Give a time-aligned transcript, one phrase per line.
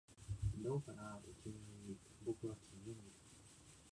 [0.63, 3.01] どうかな、と君は言い、僕は君を見る